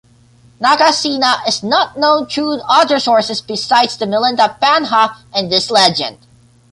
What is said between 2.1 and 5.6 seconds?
through other sources besides the Milinda Panha and